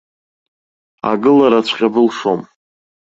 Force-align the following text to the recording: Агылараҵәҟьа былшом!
Агылараҵәҟьа 1.11 1.87
былшом! 1.93 2.41